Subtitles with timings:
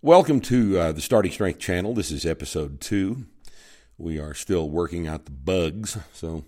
[0.00, 1.92] Welcome to uh, the Starting Strength channel.
[1.92, 3.26] This is episode two.
[3.98, 6.44] We are still working out the bugs, so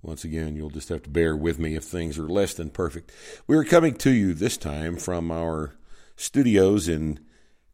[0.00, 3.12] once again, you'll just have to bear with me if things are less than perfect.
[3.46, 5.74] We are coming to you this time from our
[6.16, 7.20] studios in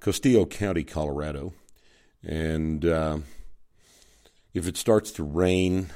[0.01, 1.53] Costilla County, Colorado.
[2.25, 3.19] And uh,
[4.53, 5.91] if it starts to rain,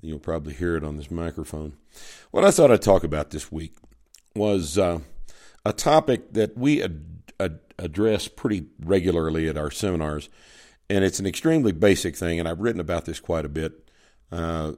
[0.00, 1.74] you'll probably hear it on this microphone.
[2.30, 3.74] What I thought I'd talk about this week
[4.34, 5.00] was uh,
[5.66, 10.28] a topic that we ad- ad- address pretty regularly at our seminars,
[10.88, 12.38] and it's an extremely basic thing.
[12.38, 13.88] And I've written about this quite a bit.
[14.30, 14.72] Uh,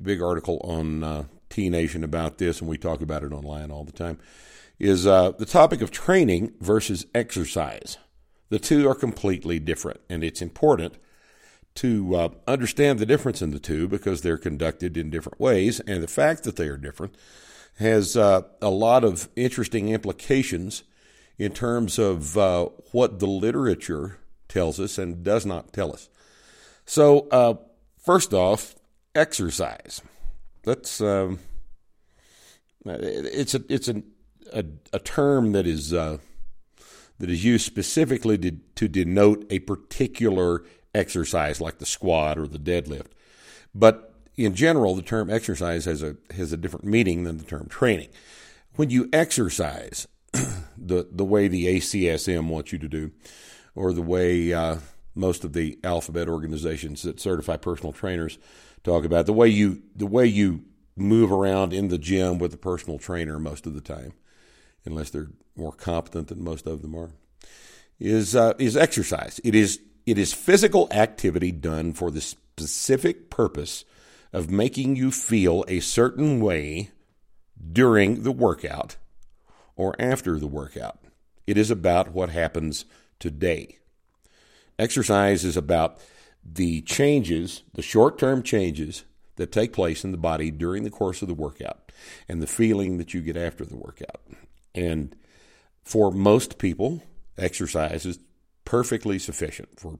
[0.00, 3.84] big article on uh, T Nation about this, and we talk about it online all
[3.84, 4.18] the time.
[4.78, 7.98] Is uh, the topic of training versus exercise?
[8.48, 10.94] The two are completely different, and it's important
[11.76, 16.02] to uh, understand the difference in the two because they're conducted in different ways, and
[16.02, 17.14] the fact that they are different
[17.78, 20.82] has uh, a lot of interesting implications
[21.38, 26.08] in terms of uh, what the literature tells us and does not tell us.
[26.84, 27.54] So, uh,
[27.98, 28.74] first off,
[29.14, 30.02] exercise.
[30.64, 31.38] That's um,
[32.84, 34.02] it's a it's a,
[34.52, 36.18] a, a term that is uh,
[37.18, 40.64] that is used specifically to, to denote a particular
[40.94, 43.08] exercise, like the squat or the deadlift.
[43.74, 47.66] But in general, the term exercise has a has a different meaning than the term
[47.68, 48.08] training.
[48.76, 50.06] When you exercise,
[50.76, 53.12] the the way the ACSM wants you to do,
[53.74, 54.78] or the way uh,
[55.14, 58.38] most of the alphabet organizations that certify personal trainers
[58.84, 60.64] talk about, the way you the way you
[60.96, 64.12] move around in the gym with a personal trainer most of the time,
[64.84, 67.10] unless they're more competent than most of them are,
[67.98, 69.40] is uh, is exercise.
[69.44, 73.84] It is it is physical activity done for the specific purpose
[74.32, 76.90] of making you feel a certain way
[77.72, 78.96] during the workout
[79.78, 80.98] or after the workout.
[81.46, 82.84] It is about what happens
[83.18, 83.78] today.
[84.78, 85.98] Exercise is about
[86.44, 89.04] the changes, the short term changes
[89.36, 91.90] that take place in the body during the course of the workout
[92.28, 94.20] and the feeling that you get after the workout.
[94.74, 95.16] And
[95.82, 97.02] for most people,
[97.38, 98.18] exercise is
[98.64, 99.98] perfectly sufficient for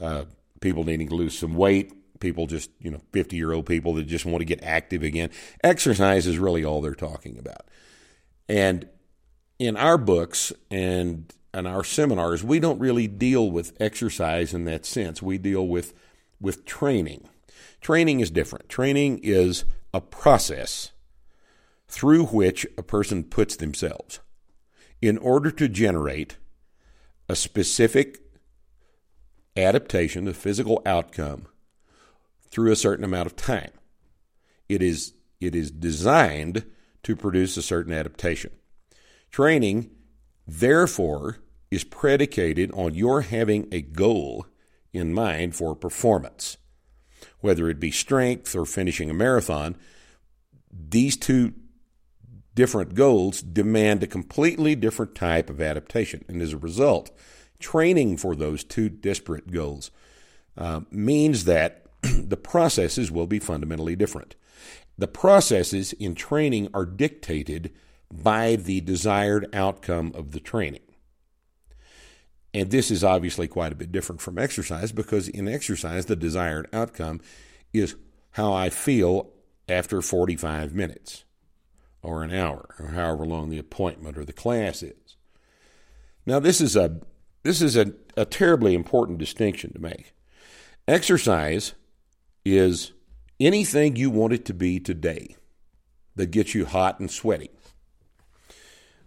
[0.00, 0.24] uh,
[0.60, 4.04] people needing to lose some weight, people just, you know, 50 year old people that
[4.04, 5.30] just want to get active again.
[5.62, 7.68] Exercise is really all they're talking about.
[8.48, 8.88] And
[9.58, 14.86] in our books and in our seminars, we don't really deal with exercise in that
[14.86, 15.22] sense.
[15.22, 15.94] We deal with,
[16.40, 17.28] with training.
[17.80, 18.68] Training is different.
[18.68, 20.92] Training is a process
[21.88, 24.20] through which a person puts themselves
[25.00, 26.36] in order to generate
[27.28, 28.20] a specific
[29.56, 31.46] adaptation, a physical outcome
[32.50, 33.70] through a certain amount of time.
[34.68, 36.64] It is, it is designed
[37.02, 38.50] to produce a certain adaptation.
[39.30, 39.90] Training,
[40.46, 41.38] therefore,
[41.70, 44.46] is predicated on your having a goal
[44.92, 46.56] in mind for performance.
[47.40, 49.76] Whether it be strength or finishing a marathon,
[50.70, 51.54] these two
[52.54, 56.24] different goals demand a completely different type of adaptation.
[56.28, 57.10] And as a result,
[57.58, 59.90] training for those two disparate goals
[60.56, 64.34] uh, means that the processes will be fundamentally different.
[64.96, 67.72] The processes in training are dictated
[68.12, 70.80] by the desired outcome of the training.
[72.54, 76.66] And this is obviously quite a bit different from exercise because in exercise, the desired
[76.72, 77.20] outcome
[77.72, 77.94] is
[78.32, 79.30] how I feel
[79.68, 81.24] after 45 minutes
[82.02, 85.16] or an hour or however long the appointment or the class is.
[86.24, 87.00] Now, this is a,
[87.42, 90.14] this is a, a terribly important distinction to make.
[90.86, 91.74] Exercise
[92.44, 92.92] is
[93.38, 95.36] anything you want it to be today
[96.16, 97.50] that gets you hot and sweaty,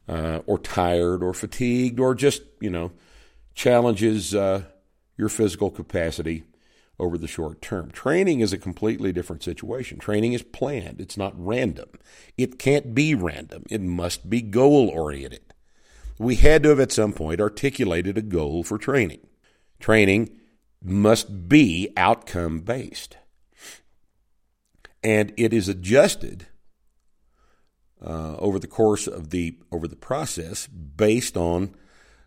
[0.08, 2.92] uh, or tired, or fatigued, or just, you know,
[3.54, 4.64] challenges uh,
[5.18, 6.44] your physical capacity
[7.00, 7.92] over the short term.
[7.92, 9.98] Training is a completely different situation.
[9.98, 11.90] Training is planned, it's not random.
[12.38, 15.54] It can't be random, it must be goal oriented.
[16.18, 19.22] We had to have at some point articulated a goal for training.
[19.80, 20.38] Training
[20.84, 23.18] must be outcome based
[25.04, 26.48] and it is adjusted
[28.06, 31.76] uh, over the course of the over the process based on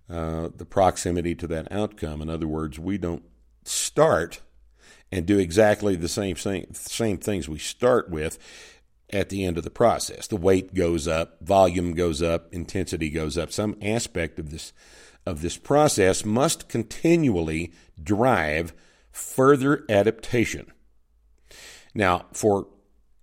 [0.08, 2.22] uh, the proximity to that outcome.
[2.22, 3.24] In other words, we don't
[3.64, 4.40] start
[5.10, 8.38] and do exactly the same thing, same things we start with
[9.10, 10.26] at the end of the process.
[10.26, 13.52] The weight goes up, volume goes up, intensity goes up.
[13.52, 14.72] Some aspect of this
[15.26, 17.72] of this process must continually
[18.02, 18.74] drive
[19.10, 20.70] further adaptation
[21.94, 22.66] now, for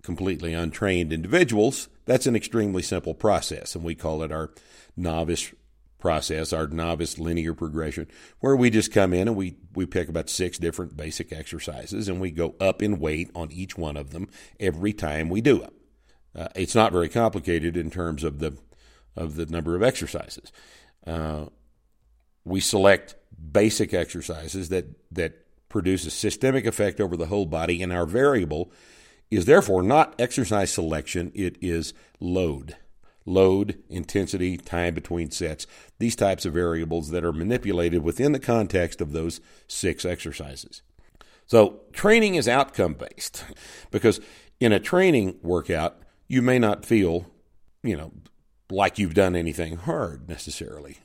[0.01, 4.51] completely untrained individuals, that's an extremely simple process, and we call it our
[4.97, 5.53] novice
[6.01, 8.07] process, our novice linear progression,
[8.39, 12.19] where we just come in and we, we pick about six different basic exercises and
[12.19, 14.27] we go up in weight on each one of them
[14.59, 15.73] every time we do it.
[16.35, 18.57] Uh, it's not very complicated in terms of the
[19.15, 20.51] of the number of exercises.
[21.05, 21.45] Uh,
[22.45, 23.15] we select
[23.51, 28.71] basic exercises that that produce a systemic effect over the whole body, and our variable
[29.31, 32.75] is therefore not exercise selection; it is load
[33.25, 35.67] load, intensity, time between sets,
[35.99, 40.81] these types of variables that are manipulated within the context of those six exercises.
[41.45, 43.43] So, training is outcome based
[43.91, 44.19] because
[44.59, 47.27] in a training workout, you may not feel,
[47.83, 48.11] you know,
[48.69, 50.99] like you've done anything hard necessarily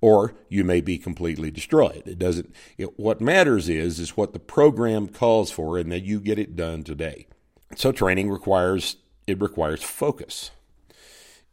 [0.00, 2.02] or you may be completely destroyed.
[2.06, 6.20] It doesn't it, what matters is is what the program calls for and that you
[6.20, 7.26] get it done today.
[7.76, 8.96] So training requires
[9.26, 10.50] it requires focus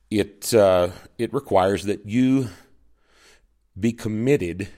[0.10, 2.50] it uh, it requires that you
[3.80, 4.70] be committed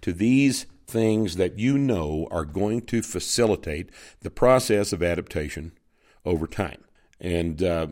[0.00, 3.90] to these things that you know are going to facilitate
[4.20, 5.72] the process of adaptation
[6.24, 6.84] over time.
[7.20, 7.88] And uh,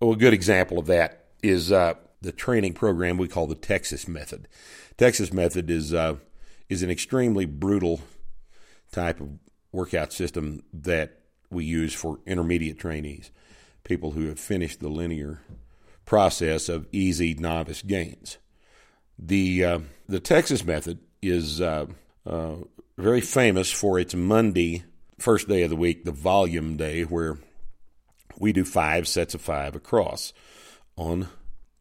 [0.00, 4.06] oh, a good example of that is uh, the training program we call the Texas
[4.06, 4.46] Method.
[4.98, 6.16] Texas Method is uh,
[6.68, 8.00] is an extremely brutal
[8.92, 9.30] type of
[9.72, 11.17] workout system that
[11.50, 13.30] we use for intermediate trainees,
[13.84, 15.40] people who have finished the linear
[16.04, 18.38] process of easy novice gains.
[19.18, 19.78] The, uh,
[20.08, 21.86] the Texas method is uh,
[22.26, 22.56] uh,
[22.96, 24.84] very famous for its Monday,
[25.18, 27.38] first day of the week, the volume day, where
[28.38, 30.32] we do five sets of five across
[30.96, 31.28] on,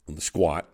[0.07, 0.67] on the squat.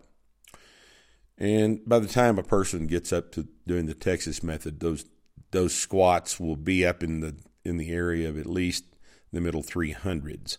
[1.36, 5.04] And by the time a person gets up to doing the Texas method, those
[5.50, 8.84] those squats will be up in the in the area of at least
[9.32, 10.58] the middle 300s.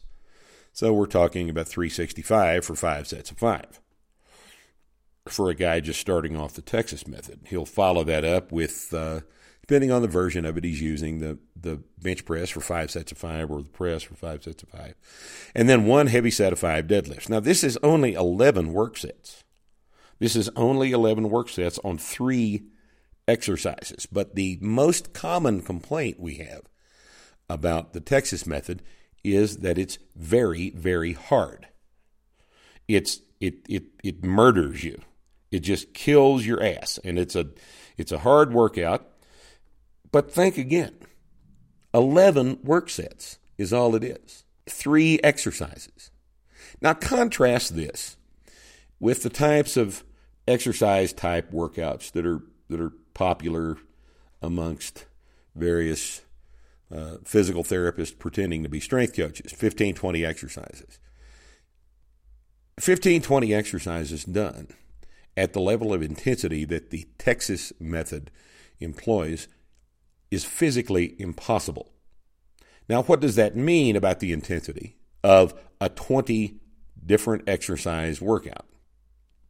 [0.74, 3.80] So we're talking about 365 for five sets of five.
[5.28, 9.22] For a guy just starting off the Texas method, he'll follow that up with, uh,
[9.62, 13.12] depending on the version of it he's using, the, the bench press for five sets
[13.12, 14.96] of five or the press for five sets of five.
[15.56, 17.30] And then one heavy set of five deadlifts.
[17.30, 19.44] Now, this is only 11 work sets.
[20.20, 22.66] This is only 11 work sets on three
[23.28, 24.06] exercises.
[24.06, 26.62] But the most common complaint we have
[27.50, 28.82] about the Texas method
[29.24, 31.68] is that it's very, very hard.
[32.88, 35.02] It's it it it murders you.
[35.52, 37.48] It just kills your ass, and it's a
[37.98, 39.08] it's a hard workout.
[40.12, 40.96] But think again.
[41.94, 44.44] Eleven work sets is all it is.
[44.68, 46.12] Three exercises.
[46.82, 48.18] Now contrast this
[49.00, 50.04] with the types of
[50.48, 53.78] exercise type workouts that are that are popular
[54.42, 55.06] amongst
[55.56, 56.22] various
[56.96, 61.00] uh, physical therapists pretending to be strength coaches 15, 20 exercises.
[62.80, 64.68] 15, 20 exercises done
[65.38, 68.32] at the level of intensity that the Texas method
[68.80, 69.48] employs
[70.32, 71.92] is physically impossible.
[72.88, 76.60] Now, what does that mean about the intensity of a 20
[77.06, 78.66] different exercise workout?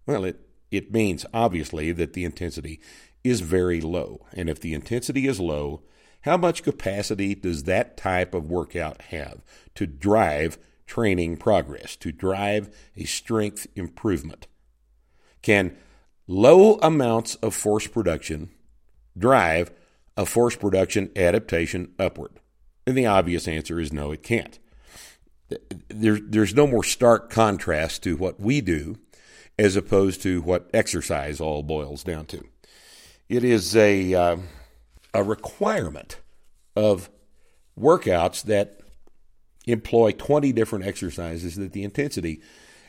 [0.06, 0.39] Well, it,
[0.71, 2.80] it means obviously that the intensity
[3.24, 4.25] is very low.
[4.33, 5.81] And if the intensity is low,
[6.25, 9.44] how much capacity does that type of workout have
[9.75, 10.57] to drive
[10.88, 14.48] training progress, to drive a strength improvement?
[15.44, 15.77] Can
[16.25, 18.50] low amounts of force production
[19.16, 19.71] drive
[20.18, 22.40] a force production adaptation upward?
[22.88, 24.57] And the obvious answer is no, it can't.
[25.90, 28.97] There, there's no more stark contrast to what we do
[29.59, 32.44] as opposed to what exercise all boils down to.
[33.30, 34.16] It is a.
[34.16, 34.38] Uh,
[35.16, 36.19] a requirement
[36.75, 37.09] of
[37.79, 38.79] workouts that
[39.65, 42.41] employ 20 different exercises that the intensity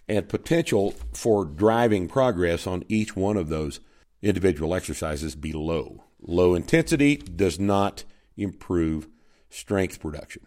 [0.08, 3.80] and potential for driving progress on each one of those
[4.22, 6.04] individual exercises be low.
[6.20, 8.04] Low intensity does not
[8.36, 9.08] improve
[9.48, 10.46] strength production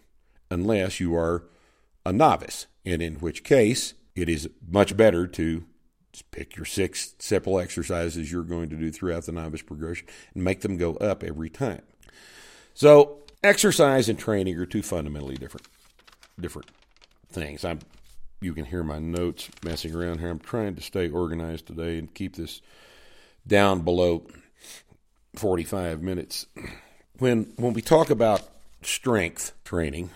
[0.52, 1.46] unless you are
[2.06, 5.64] a novice, and in which case it is much better to
[6.32, 10.62] pick your six simple exercises you're going to do throughout the novice progression and make
[10.62, 11.82] them go up every time.
[12.74, 15.68] So, exercise and training are two fundamentally different
[16.40, 16.70] different
[17.32, 17.64] things.
[17.64, 17.80] I'm
[18.42, 20.30] you can hear my notes messing around here.
[20.30, 22.62] I'm trying to stay organized today and keep this
[23.46, 24.26] down below
[25.36, 26.46] 45 minutes.
[27.18, 28.48] When when we talk about
[28.82, 30.10] strength training,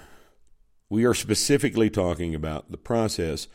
[0.90, 3.48] we are specifically talking about the process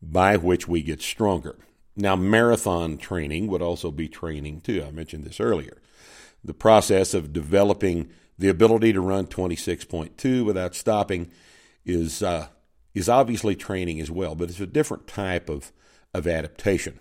[0.00, 1.56] by which we get stronger.
[1.96, 4.84] Now, marathon training would also be training too.
[4.86, 5.80] I mentioned this earlier.
[6.42, 11.30] The process of developing the ability to run 26.2 without stopping
[11.84, 12.48] is uh,
[12.94, 15.72] is obviously training as well, but it's a different type of
[16.12, 17.00] of adaptation.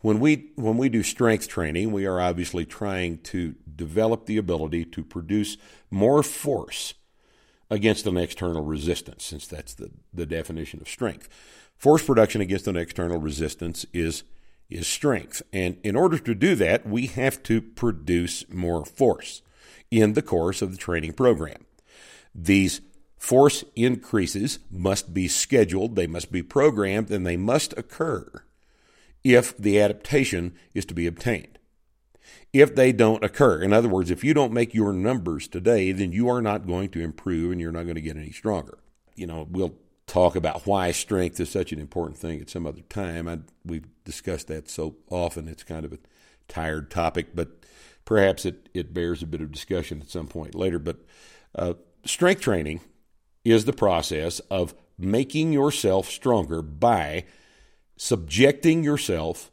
[0.00, 4.84] When we when we do strength training, we are obviously trying to develop the ability
[4.84, 5.56] to produce
[5.90, 6.94] more force
[7.70, 11.28] against an external resistance, since that's the, the definition of strength.
[11.76, 14.22] Force production against an external resistance is
[14.70, 15.42] is strength.
[15.52, 19.42] And in order to do that, we have to produce more force
[19.90, 21.64] in the course of the training program.
[22.34, 22.80] These
[23.16, 28.44] force increases must be scheduled, they must be programmed, and they must occur
[29.24, 31.58] if the adaptation is to be obtained.
[32.52, 36.12] If they don't occur, in other words, if you don't make your numbers today, then
[36.12, 38.78] you are not going to improve and you're not going to get any stronger.
[39.16, 39.74] You know, we'll
[40.06, 43.28] talk about why strength is such an important thing at some other time.
[43.28, 45.98] I, we've discussed that so often, it's kind of a
[46.48, 47.48] tired topic, but
[48.08, 50.78] perhaps it, it bears a bit of discussion at some point later.
[50.78, 50.96] But
[51.54, 51.74] uh,
[52.06, 52.80] strength training
[53.44, 57.26] is the process of making yourself stronger by
[57.98, 59.50] subjecting yourself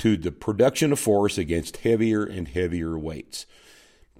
[0.00, 3.46] to the production of force against heavier and heavier weights.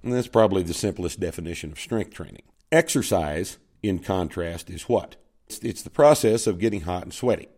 [0.01, 2.41] And that's probably the simplest definition of strength training.
[2.71, 5.15] Exercise, in contrast, is what?
[5.45, 7.49] It's, it's the process of getting hot and sweaty,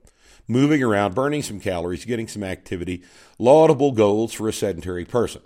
[0.45, 3.01] moving around, burning some calories, getting some activity,
[3.39, 5.41] laudable goals for a sedentary person,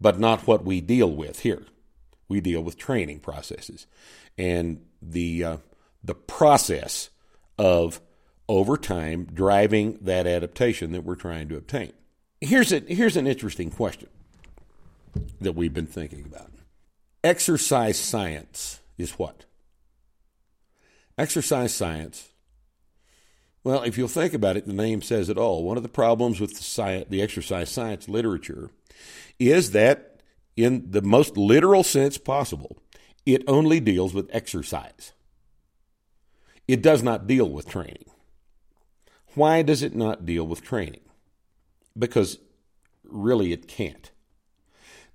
[0.00, 1.64] but not what we deal with here.
[2.28, 3.86] We deal with training processes
[4.36, 5.56] and the uh,
[6.02, 7.10] the process
[7.58, 8.00] of
[8.48, 11.92] over time driving that adaptation that we're trying to obtain.
[12.40, 14.08] Here's a, here's an interesting question
[15.40, 16.50] that we've been thinking about.
[17.24, 19.46] Exercise science is what?
[21.18, 22.28] Exercise science.
[23.64, 25.64] Well, if you'll think about it, the name says it all.
[25.64, 28.70] One of the problems with the, science, the exercise science literature
[29.38, 30.20] is that,
[30.56, 32.78] in the most literal sense possible,
[33.24, 35.12] it only deals with exercise.
[36.68, 38.06] It does not deal with training.
[39.34, 41.02] Why does it not deal with training?
[41.98, 42.38] Because
[43.04, 44.10] really it can't.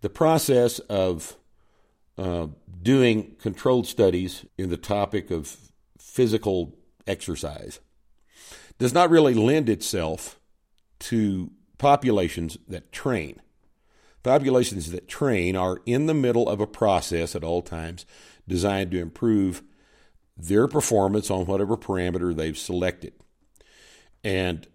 [0.02, 1.38] The process of
[2.18, 2.48] uh,
[2.82, 5.58] doing controlled studies in the topic of
[5.98, 6.76] physical
[7.08, 7.80] exercise
[8.78, 10.40] does not really lend itself
[11.00, 13.42] to populations that train.
[14.24, 18.06] Populations that train are in the middle of a process at all times
[18.48, 19.64] designed to improve
[20.38, 23.14] their performance on whatever parameter they've selected.
[24.24, 24.68] And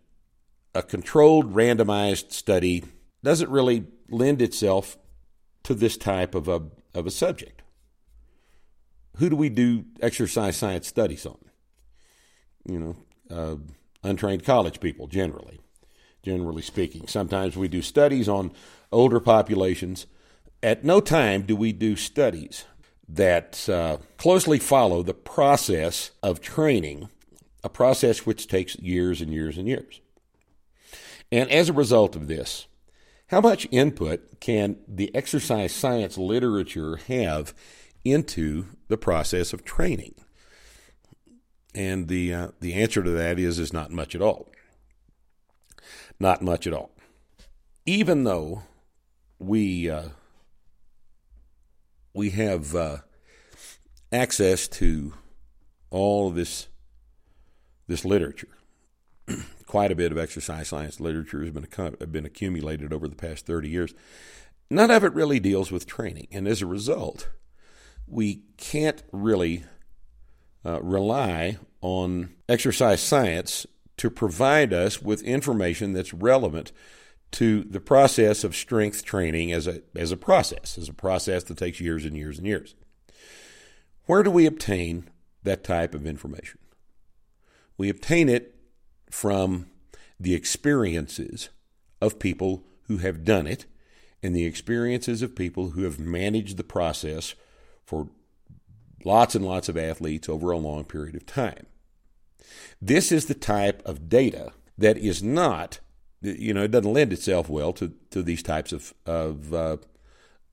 [0.74, 2.84] a controlled randomized study
[3.22, 4.98] doesn't really lend itself
[5.62, 6.62] to this type of a,
[6.94, 7.62] of a subject.
[9.16, 11.38] Who do we do exercise science studies on?
[12.68, 12.96] You know,
[13.30, 13.56] uh,
[14.02, 15.60] untrained college people generally,
[16.26, 17.06] generally speaking.
[17.06, 18.50] Sometimes we do studies on
[18.90, 20.06] older populations.
[20.60, 22.64] At no time do we do studies
[23.08, 27.08] that uh, closely follow the process of training
[27.62, 30.00] a process which takes years and years and years.
[31.30, 32.66] And as a result of this,
[33.28, 37.54] how much input can the exercise science literature have
[38.04, 40.14] into the process of training?
[41.72, 44.48] And the uh, the answer to that is is not much at all.
[46.18, 46.90] Not much at all.
[47.84, 48.62] Even though
[49.38, 50.08] we uh,
[52.14, 52.98] we have uh,
[54.10, 55.12] access to
[55.90, 56.68] all of this
[57.86, 58.48] this literature.
[59.66, 61.66] Quite a bit of exercise science literature has been,
[62.10, 63.94] been accumulated over the past 30 years.
[64.70, 66.26] None of it really deals with training.
[66.32, 67.28] And as a result,
[68.06, 69.64] we can't really
[70.64, 76.72] uh, rely on exercise science to provide us with information that's relevant
[77.32, 81.58] to the process of strength training as a, as a process, as a process that
[81.58, 82.74] takes years and years and years.
[84.04, 85.10] Where do we obtain
[85.42, 86.60] that type of information?
[87.76, 88.54] We obtain it
[89.10, 89.66] from
[90.18, 91.50] the experiences
[92.00, 93.66] of people who have done it
[94.22, 97.34] and the experiences of people who have managed the process
[97.84, 98.08] for
[99.04, 101.66] lots and lots of athletes over a long period of time.
[102.80, 105.80] This is the type of data that is not,
[106.20, 109.76] you know, it doesn't lend itself well to, to these types of, of, uh,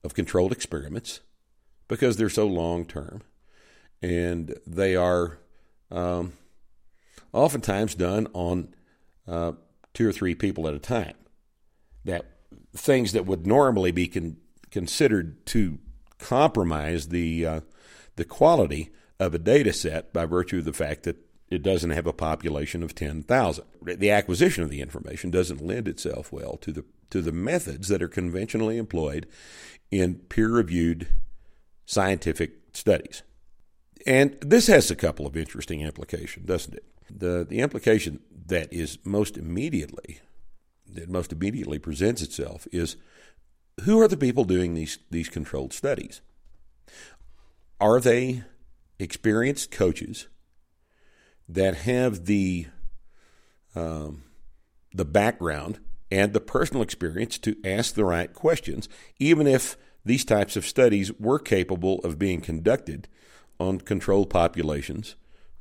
[0.02, 1.20] of controlled experiments
[1.88, 3.22] because they're so long term
[4.02, 5.38] and they are
[5.90, 6.32] um,
[7.32, 8.74] oftentimes done on
[9.26, 9.52] uh,
[9.94, 11.14] two or three people at a time.
[12.04, 12.26] That
[12.76, 14.36] things that would normally be con-
[14.70, 15.78] considered to
[16.18, 17.60] compromise the uh,
[18.16, 21.16] the quality of a data set by virtue of the fact that
[21.50, 23.64] it doesn't have a population of 10,000.
[23.82, 28.02] The acquisition of the information doesn't lend itself well to the to the methods that
[28.02, 29.28] are conventionally employed
[29.90, 31.06] in peer-reviewed
[31.86, 33.22] scientific studies.
[34.04, 36.84] And this has a couple of interesting implications, doesn't it?
[37.08, 40.20] The, the implication that is most immediately
[40.94, 42.96] that most immediately presents itself is
[43.84, 46.20] who are the people doing these, these controlled studies?
[47.80, 48.42] Are they
[48.98, 50.28] experienced coaches
[51.48, 52.66] that have the
[53.74, 54.22] um,
[54.92, 60.56] the background and the personal experience to ask the right questions, even if these types
[60.56, 63.08] of studies were capable of being conducted
[63.58, 65.16] on controlled populations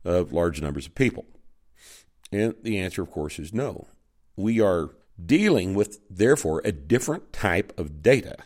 [0.05, 1.25] of large numbers of people?
[2.31, 3.87] And the answer, of course, is no.
[4.35, 4.89] We are
[5.23, 8.37] dealing with, therefore, a different type of data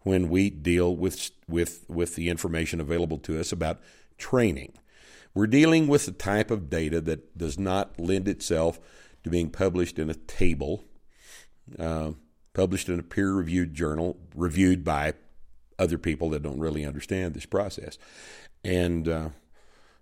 [0.00, 3.80] when we deal with, with, with the information available to us about
[4.18, 4.74] training.
[5.34, 8.78] We're dealing with a type of data that does not lend itself
[9.24, 10.84] to being published in a table,
[11.78, 12.12] uh,
[12.54, 15.14] published in a peer reviewed journal, reviewed by
[15.78, 17.98] other people that don't really understand this process.
[18.64, 19.28] And uh,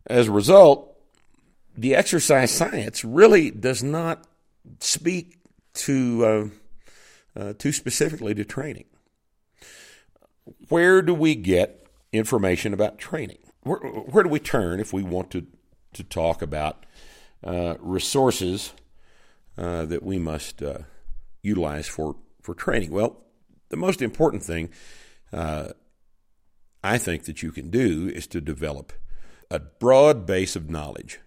[0.06, 0.96] as a result,
[1.76, 4.26] the exercise science really does not
[4.80, 5.38] speak
[5.72, 6.24] to
[7.36, 8.86] uh, uh, too specifically to training.
[10.68, 13.38] Where do we get information about training?
[13.62, 15.46] Where, where do we turn if we want to
[15.92, 16.86] to talk about
[17.42, 18.72] uh, resources
[19.58, 20.78] uh, that we must uh,
[21.42, 22.90] utilize for for training?
[22.90, 23.22] Well,
[23.68, 24.70] the most important thing
[25.32, 25.68] uh,
[26.82, 28.92] I think that you can do is to develop
[29.50, 31.20] a broad base of knowledge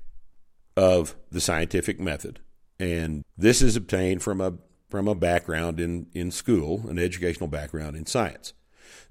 [0.75, 2.39] of the scientific method
[2.79, 4.53] and this is obtained from a
[4.89, 8.53] from a background in, in school, an educational background in science.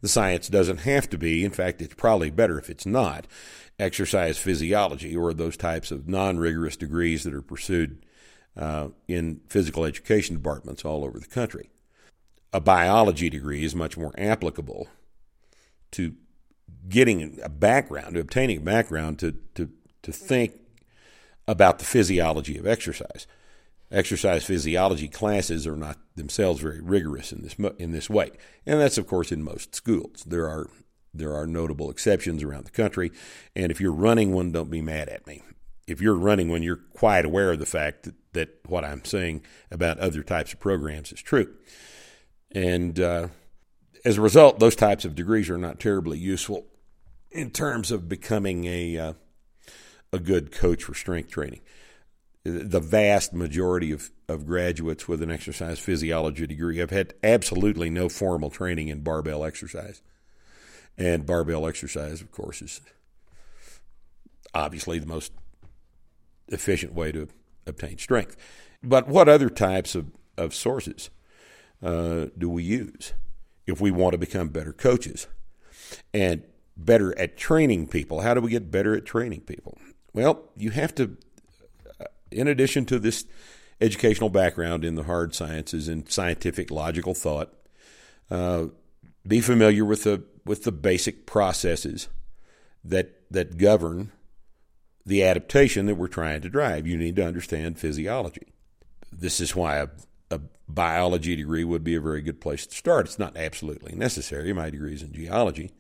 [0.02, 3.26] The science doesn't have to be, in fact, it's probably better if it's not,
[3.78, 8.04] exercise physiology or those types of non rigorous degrees that are pursued
[8.56, 11.70] uh, in physical education departments all over the country.
[12.52, 14.88] A biology degree is much more applicable
[15.92, 16.14] to
[16.88, 19.70] getting a background, to obtaining a background to, to,
[20.02, 20.60] to think
[21.46, 23.26] about the physiology of exercise
[23.92, 28.30] exercise physiology classes are not themselves very rigorous in this in this way,
[28.66, 30.24] and that's of course in most schools.
[30.26, 30.68] There are
[31.14, 33.12] there are notable exceptions around the country,
[33.54, 35.42] and if you're running one, don't be mad at me.
[35.86, 39.42] If you're running one, you're quite aware of the fact that, that what I'm saying
[39.70, 41.52] about other types of programs is true,
[42.50, 43.28] and uh,
[44.04, 46.66] as a result, those types of degrees are not terribly useful
[47.30, 49.12] in terms of becoming a uh,
[50.12, 51.60] a good coach for strength training
[52.44, 58.08] the vast majority of, of graduates with an exercise physiology degree have had absolutely no
[58.08, 60.02] formal training in barbell exercise.
[60.98, 62.80] And barbell exercise, of course, is
[64.54, 65.32] obviously the most
[66.48, 67.28] efficient way to
[67.66, 68.36] obtain strength.
[68.82, 71.10] But what other types of, of sources
[71.82, 73.14] uh, do we use
[73.66, 75.28] if we want to become better coaches
[76.12, 76.42] and
[76.76, 78.20] better at training people?
[78.20, 79.78] How do we get better at training people?
[80.12, 81.16] Well, you have to
[82.32, 83.24] in addition to this
[83.80, 87.52] educational background in the hard sciences and scientific logical thought,
[88.30, 88.66] uh,
[89.26, 92.08] be familiar with the with the basic processes
[92.84, 94.12] that that govern
[95.04, 96.86] the adaptation that we're trying to drive.
[96.86, 98.52] You need to understand physiology.
[99.10, 99.88] This is why a,
[100.30, 103.06] a biology degree would be a very good place to start.
[103.06, 104.52] It's not absolutely necessary.
[104.52, 105.72] My degree is in geology.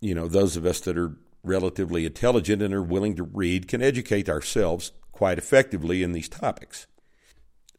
[0.00, 3.82] You know, those of us that are relatively intelligent and are willing to read can
[3.82, 6.86] educate ourselves quite effectively in these topics.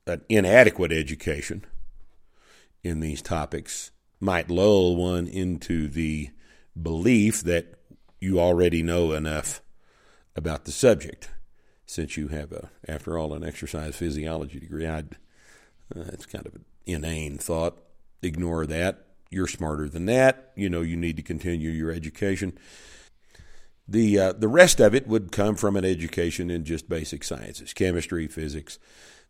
[0.06, 1.66] An inadequate education
[2.84, 6.32] in these topics might lull one into the
[6.82, 7.76] belief that
[8.20, 9.62] you already know enough
[10.36, 11.30] about the subject.
[11.86, 15.16] Since you have a after all an exercise physiology degree i'd
[15.96, 17.78] uh, it's kind of an inane thought.
[18.22, 19.06] Ignore that.
[19.30, 20.52] You're smarter than that.
[20.58, 22.60] You know you need to continue your education
[23.90, 27.74] the, uh, the rest of it would come from an education in just basic sciences,
[27.74, 28.80] chemistry, physics,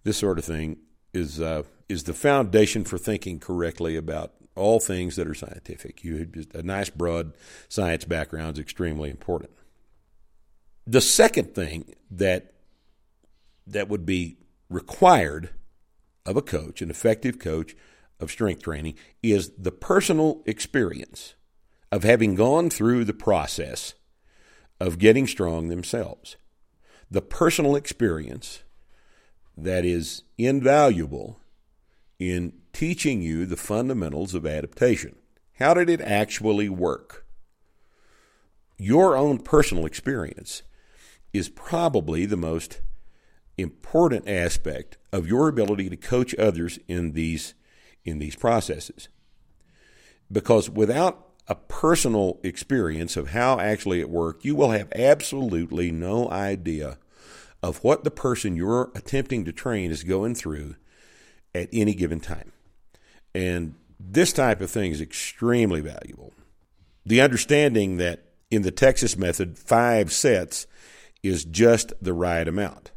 [0.03, 0.77] this sort of thing
[1.13, 6.03] is, uh, is the foundation for thinking correctly about all things that are scientific.
[6.03, 7.33] You just, a nice broad
[7.69, 9.51] science background is extremely important.
[10.85, 12.53] The second thing that
[13.67, 14.37] that would be
[14.69, 15.51] required
[16.25, 17.75] of a coach, an effective coach
[18.19, 21.35] of strength training, is the personal experience
[21.91, 23.93] of having gone through the process
[24.79, 26.37] of getting strong themselves.
[27.11, 28.63] The personal experience
[29.57, 31.39] that is invaluable
[32.17, 35.15] in teaching you the fundamentals of adaptation.
[35.59, 37.25] How did it actually work?
[38.77, 40.63] Your own personal experience
[41.33, 42.81] is probably the most
[43.57, 47.53] important aspect of your ability to coach others in these
[48.05, 49.09] in these processes.
[50.31, 56.29] Because without a personal experience of how actually it worked, you will have absolutely no
[56.29, 56.99] idea
[57.61, 60.75] of what the person you're attempting to train is going through
[61.53, 62.53] at any given time.
[63.33, 66.33] And this type of thing is extremely valuable.
[67.05, 70.67] The understanding that in the Texas method, five sets
[71.23, 72.91] is just the right amount.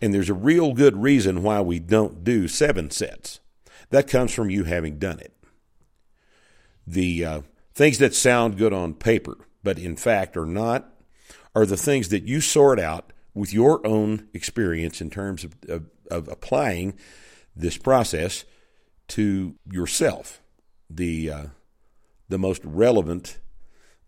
[0.00, 3.40] And there's a real good reason why we don't do seven sets.
[3.90, 5.34] That comes from you having done it.
[6.90, 7.40] The uh,
[7.72, 10.92] things that sound good on paper, but in fact are not,
[11.54, 15.84] are the things that you sort out with your own experience in terms of, of,
[16.10, 16.98] of applying
[17.54, 18.44] this process
[19.06, 20.42] to yourself.
[20.88, 21.46] The, uh,
[22.28, 23.38] the most relevant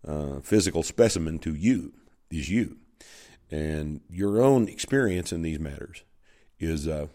[0.05, 1.93] uh, physical specimen to you
[2.29, 2.79] is you.
[3.49, 6.03] And your own experience in these matters
[6.59, 7.07] is, uh,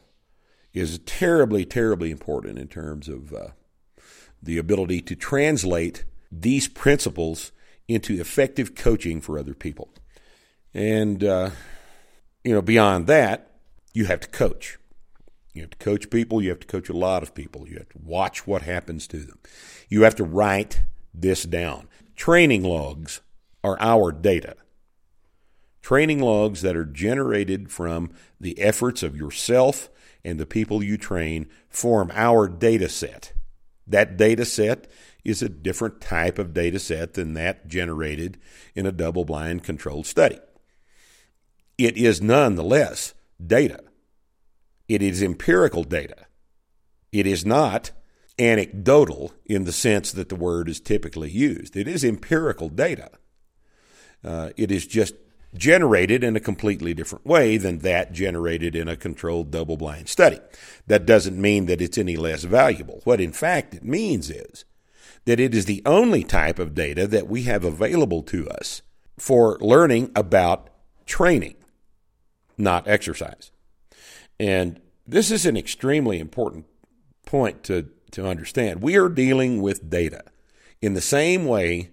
[0.72, 3.48] is terribly, terribly important in terms of uh,
[4.42, 7.52] the ability to translate these principles
[7.86, 9.88] into effective coaching for other people.
[10.74, 11.50] And, uh,
[12.44, 13.50] you know, beyond that,
[13.94, 14.78] you have to coach.
[15.54, 16.42] You have to coach people.
[16.42, 17.68] You have to coach a lot of people.
[17.68, 19.38] You have to watch what happens to them.
[19.88, 21.88] You have to write this down.
[22.14, 23.22] Training logs
[23.64, 24.56] are our data.
[25.82, 29.88] Training logs that are generated from the efforts of yourself
[30.24, 33.32] and the people you train form our data set.
[33.88, 34.88] That data set
[35.24, 38.38] is a different type of data set than that generated
[38.74, 40.38] in a double blind controlled study.
[41.76, 43.80] It is nonetheless data.
[44.88, 46.26] It is empirical data.
[47.12, 47.90] It is not
[48.38, 51.76] anecdotal in the sense that the word is typically used.
[51.76, 53.10] It is empirical data.
[54.24, 55.14] Uh, it is just
[55.54, 60.38] generated in a completely different way than that generated in a controlled double blind study.
[60.86, 63.00] That doesn't mean that it's any less valuable.
[63.04, 64.64] What in fact it means is
[65.24, 68.82] that it is the only type of data that we have available to us
[69.18, 70.70] for learning about
[71.06, 71.56] training,
[72.56, 73.50] not exercise.
[74.38, 76.66] And this is an extremely important
[77.26, 78.82] point to to understand.
[78.82, 80.22] We are dealing with data
[80.80, 81.90] in the same way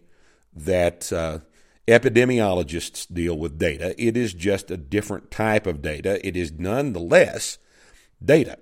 [0.54, 1.39] that uh,
[1.88, 3.95] epidemiologists deal with data.
[4.04, 6.26] It is just a different type of data.
[6.26, 7.58] It is nonetheless
[8.24, 8.58] data.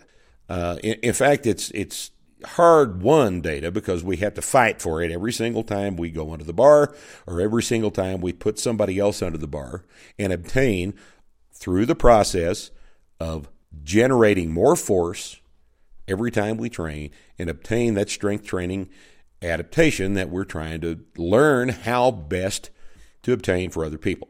[0.50, 2.12] Uh, in, in, fact, it's it's
[2.44, 6.34] hard won data because we have to fight for it every single time we go
[6.34, 6.94] under the bar
[7.26, 9.86] or every single time we put somebody else under the bar
[10.20, 10.94] and obtain
[11.54, 12.72] through the process
[13.20, 13.48] of
[13.84, 15.40] generating more force
[16.08, 17.10] every time we train
[17.40, 18.90] and obtain that strength training
[19.42, 22.70] adaptation that we're trying to learn how best
[23.24, 24.30] to obtain for other people.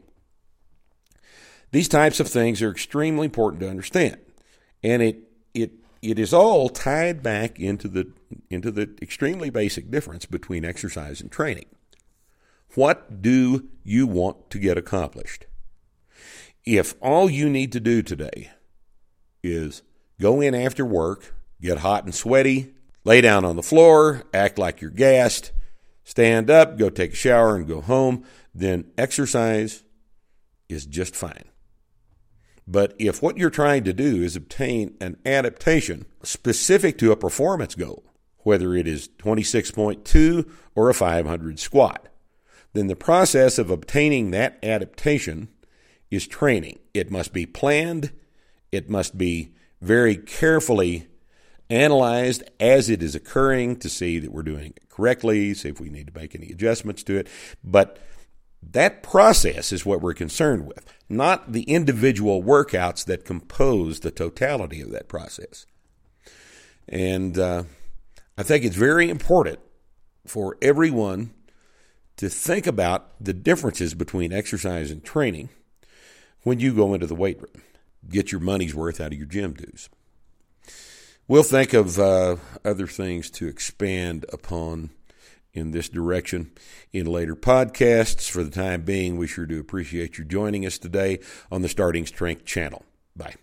[1.70, 4.18] These types of things are extremely important to understand.
[4.82, 5.18] And it
[5.52, 8.12] it it is all tied back into the
[8.50, 11.66] into the extremely basic difference between exercise and training.
[12.74, 15.46] What do you want to get accomplished?
[16.64, 18.50] If all you need to do today
[19.42, 19.82] is
[20.20, 24.80] go in after work, get hot and sweaty, lay down on the floor, act like
[24.80, 25.52] you're gassed,
[26.04, 29.82] stand up, go take a shower, and go home, then exercise
[30.68, 31.44] is just fine.
[32.66, 37.74] But if what you're trying to do is obtain an adaptation specific to a performance
[37.74, 38.04] goal,
[38.38, 42.08] whether it is 26.2 or a 500 squat,
[42.72, 45.48] then the process of obtaining that adaptation
[46.10, 46.78] is training.
[46.94, 48.12] It must be planned,
[48.72, 51.08] it must be very carefully
[51.70, 55.88] analyzed as it is occurring to see that we're doing it correctly, see if we
[55.88, 57.28] need to make any adjustments to it.
[57.62, 57.98] But
[58.72, 64.80] that process is what we're concerned with, not the individual workouts that compose the totality
[64.80, 65.66] of that process.
[66.88, 67.64] And uh,
[68.36, 69.58] I think it's very important
[70.26, 71.32] for everyone
[72.16, 75.48] to think about the differences between exercise and training
[76.42, 77.62] when you go into the weight room.
[78.08, 79.88] Get your money's worth out of your gym dues.
[81.26, 84.90] We'll think of uh, other things to expand upon
[85.54, 86.50] in this direction
[86.92, 88.28] in later podcasts.
[88.28, 92.04] For the time being, we sure do appreciate you joining us today on the Starting
[92.04, 92.84] Strength channel.
[93.16, 93.36] Bye.